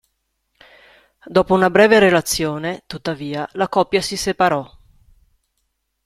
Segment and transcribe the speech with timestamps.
[1.25, 4.67] Dopo una breve relazione, tuttavia, la coppia si separò.